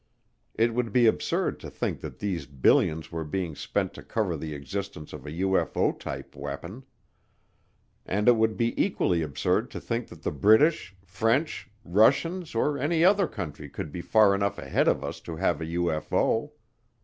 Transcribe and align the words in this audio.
It 0.55 0.73
would 0.73 0.91
be 0.91 1.05
absurd 1.05 1.59
to 1.59 1.69
think 1.69 2.01
that 2.01 2.17
these 2.17 2.47
billions 2.47 3.11
were 3.11 3.23
being 3.23 3.55
spent 3.55 3.93
to 3.93 4.01
cover 4.01 4.35
the 4.35 4.55
existence 4.55 5.13
of 5.13 5.27
a 5.27 5.41
UFO 5.45 5.93
type 5.99 6.35
weapon. 6.35 6.85
And 8.03 8.27
it 8.27 8.35
would 8.35 8.57
be 8.57 8.73
equally 8.83 9.21
absurd 9.21 9.69
to 9.69 9.79
think 9.79 10.07
that 10.07 10.23
the 10.23 10.31
British, 10.31 10.95
French, 11.05 11.69
Russians 11.85 12.55
or 12.55 12.79
any 12.79 13.05
other 13.05 13.27
country 13.27 13.69
could 13.69 13.91
be 13.91 14.01
far 14.01 14.33
enough 14.33 14.57
ahead 14.57 14.87
of 14.87 15.03
us 15.03 15.19
to 15.19 15.35
have 15.35 15.61
a 15.61 15.65
UFO. 15.67 16.49